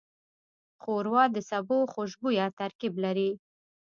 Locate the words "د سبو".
1.35-1.77